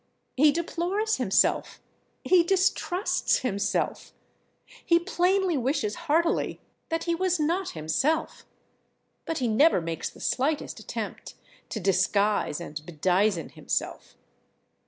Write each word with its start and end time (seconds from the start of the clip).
He 0.35 0.51
deplores 0.51 1.17
himself, 1.17 1.79
he 2.23 2.41
distrusts 2.43 3.41
himself, 3.41 4.13
he 4.83 4.97
plainly 4.97 5.57
wishes 5.57 5.93
heartily 6.09 6.59
that 6.89 7.03
he 7.03 7.13
was 7.13 7.39
not 7.39 7.73
himself, 7.77 8.43
but 9.27 9.37
he 9.37 9.47
never 9.47 9.79
makes 9.79 10.09
the 10.09 10.19
slightest 10.19 10.79
attempt 10.79 11.35
to 11.69 11.79
disguise 11.79 12.59
and 12.59 12.83
bedizen 12.83 13.49
himself. 13.49 14.17